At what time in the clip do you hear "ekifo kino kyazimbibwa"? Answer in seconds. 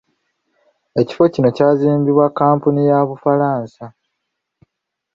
1.01-2.27